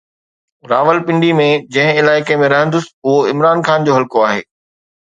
راولپنڊي 0.71 1.29
۾ 1.41 1.45
جنهن 1.77 2.01
علائقي 2.05 2.41
۾ 2.45 2.51
رهندس 2.55 2.91
اهو 2.91 3.15
عمران 3.35 3.67
خان 3.71 3.89
جو 3.91 4.01
حلقو 4.01 4.27
آهي. 4.33 4.45